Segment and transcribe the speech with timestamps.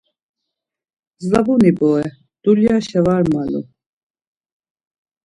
[1.29, 2.09] Zabuni bore,
[2.43, 3.61] dulyaşa var malu.